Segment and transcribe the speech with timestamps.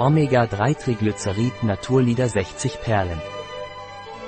[0.00, 3.20] Omega-3-Triglycerid Naturlider 60 Perlen.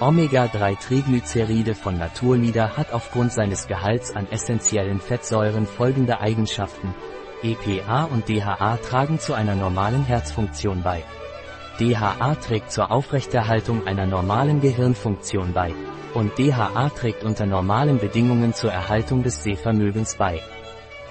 [0.00, 6.94] Omega-3-Triglyceride von Naturlider hat aufgrund seines Gehalts an essentiellen Fettsäuren folgende Eigenschaften.
[7.42, 11.04] EPA und DHA tragen zu einer normalen Herzfunktion bei.
[11.80, 15.74] DHA trägt zur Aufrechterhaltung einer normalen Gehirnfunktion bei.
[16.12, 20.42] Und DHA trägt unter normalen Bedingungen zur Erhaltung des Sehvermögens bei.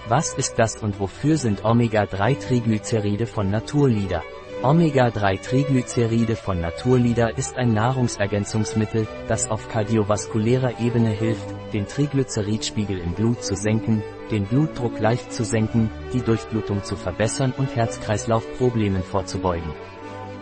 [0.07, 4.21] Was ist das und wofür sind Omega-3-Triglyceride von Naturlider?
[4.63, 13.43] Omega-3-Triglyceride von Naturlider ist ein Nahrungsergänzungsmittel, das auf kardiovaskulärer Ebene hilft, den Triglyceridspiegel im Blut
[13.43, 19.73] zu senken, den Blutdruck leicht zu senken, die Durchblutung zu verbessern und Herz-Kreislauf-Problemen vorzubeugen.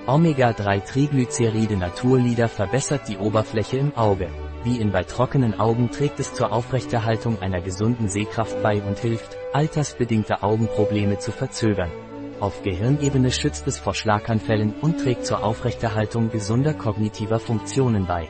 [0.06, 4.28] Omega-3-Triglyceride Naturlider verbessert die Oberfläche im Auge.
[4.66, 9.38] Wie in bei trockenen Augen trägt es zur Aufrechterhaltung einer gesunden Sehkraft bei und hilft,
[9.54, 11.90] altersbedingte Augenprobleme zu verzögern.
[12.40, 18.30] Auf Gehirnebene schützt es vor Schlaganfällen und trägt zur Aufrechterhaltung gesunder kognitiver Funktionen bei.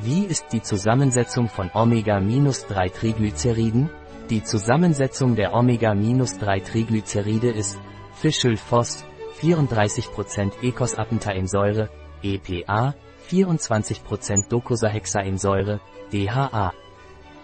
[0.00, 3.90] Wie ist die Zusammensetzung von Omega-3-Triglyceriden?
[4.30, 7.76] Die Zusammensetzung der Omega-3-Triglyceride ist
[8.14, 9.04] Fischölphos,
[9.40, 11.90] 34% Eicosapentaensäure,
[12.22, 12.94] EPA,
[13.28, 15.80] 24% Docosahexaensäure,
[16.12, 16.72] DHA.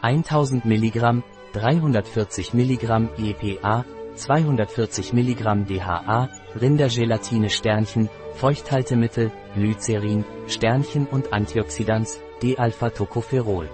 [0.02, 3.84] 1000 mg, 340 mg EPA,
[4.20, 6.28] 240 mg DHA,
[6.60, 13.68] Rindergelatine Sternchen, Feuchthaltemittel, Glycerin, Sternchen und Antioxidants, D-Alpha-Tocopherol.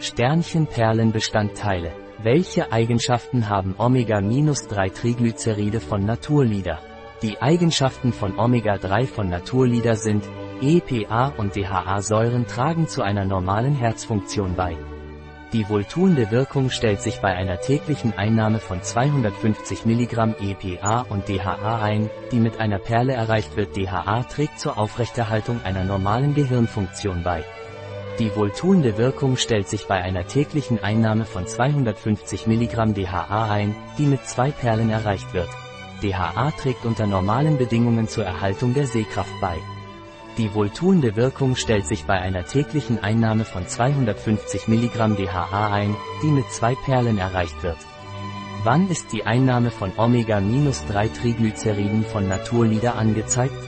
[0.00, 1.92] Sternchenperlenbestandteile.
[2.22, 6.80] Welche Eigenschaften haben Omega-3-Triglyceride von Naturlieder?
[7.22, 10.24] Die Eigenschaften von Omega-3 von Naturlieder sind,
[10.60, 14.76] EPA und DHA-Säuren tragen zu einer normalen Herzfunktion bei.
[15.54, 21.80] Die wohltuende Wirkung stellt sich bei einer täglichen Einnahme von 250 mg EPA und DHA
[21.80, 23.74] ein, die mit einer Perle erreicht wird.
[23.74, 27.44] DHA trägt zur Aufrechterhaltung einer normalen Gehirnfunktion bei.
[28.18, 34.06] Die wohltuende Wirkung stellt sich bei einer täglichen Einnahme von 250 mg DHA ein, die
[34.06, 35.48] mit zwei Perlen erreicht wird.
[36.02, 39.56] DHA trägt unter normalen Bedingungen zur Erhaltung der Sehkraft bei.
[40.38, 46.28] Die wohltuende Wirkung stellt sich bei einer täglichen Einnahme von 250 mg DHA ein, die
[46.28, 47.78] mit zwei Perlen erreicht wird.
[48.62, 53.58] Wann ist die Einnahme von Omega-3-Triglyceriden von Naturlieder angezeigt?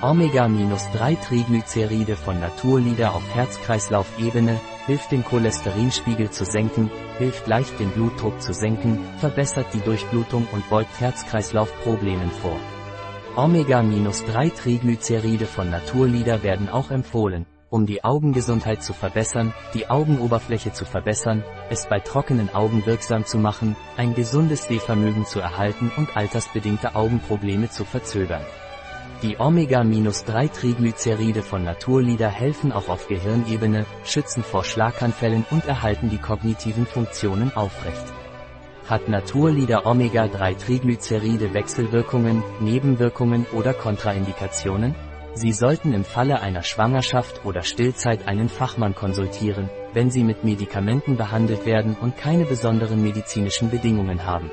[0.00, 8.52] Omega-3-Triglyceride von Naturlieder auf Herz-Kreislauf-Ebene hilft den Cholesterinspiegel zu senken, hilft leicht den Blutdruck zu
[8.52, 12.58] senken, verbessert die Durchblutung und beugt Herz-Kreislauf-Problemen vor.
[13.34, 21.42] Omega-3-Triglyceride von Naturlieder werden auch empfohlen, um die Augengesundheit zu verbessern, die Augenoberfläche zu verbessern,
[21.70, 27.70] es bei trockenen Augen wirksam zu machen, ein gesundes Sehvermögen zu erhalten und altersbedingte Augenprobleme
[27.70, 28.44] zu verzögern.
[29.22, 36.84] Die Omega-3-Triglyceride von Naturlieder helfen auch auf Gehirnebene, schützen vor Schlaganfällen und erhalten die kognitiven
[36.84, 38.12] Funktionen aufrecht.
[38.92, 44.94] Hat Naturlieder Omega-3-Triglyceride Wechselwirkungen, Nebenwirkungen oder Kontraindikationen?
[45.32, 51.16] Sie sollten im Falle einer Schwangerschaft oder Stillzeit einen Fachmann konsultieren, wenn Sie mit Medikamenten
[51.16, 54.50] behandelt werden und keine besonderen medizinischen Bedingungen haben.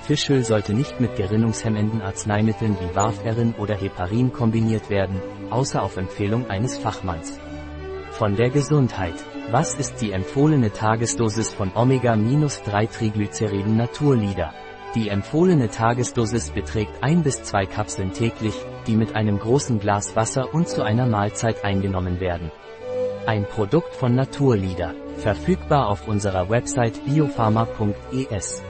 [0.00, 6.50] Fischöl sollte nicht mit gerinnungshemmenden Arzneimitteln wie Warfarin oder Heparin kombiniert werden, außer auf Empfehlung
[6.50, 7.38] eines Fachmanns.
[8.10, 9.14] Von der Gesundheit.
[9.52, 14.52] Was ist die empfohlene Tagesdosis von Omega-3-Triglyceriden Naturlieder?
[14.96, 18.56] Die empfohlene Tagesdosis beträgt ein bis zwei Kapseln täglich,
[18.88, 22.50] die mit einem großen Glas Wasser und zu einer Mahlzeit eingenommen werden.
[23.26, 28.64] Ein Produkt von Naturlieder, verfügbar auf unserer Website biopharma.es.